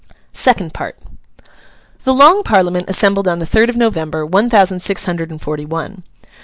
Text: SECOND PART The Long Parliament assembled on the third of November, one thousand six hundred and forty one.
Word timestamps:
SECOND 0.33 0.73
PART 0.73 0.97
The 2.05 2.11
Long 2.15 2.41
Parliament 2.41 2.89
assembled 2.89 3.27
on 3.27 3.37
the 3.37 3.45
third 3.45 3.69
of 3.69 3.77
November, 3.77 4.25
one 4.25 4.49
thousand 4.49 4.79
six 4.81 5.05
hundred 5.05 5.29
and 5.29 5.39
forty 5.39 5.63
one. 5.63 6.01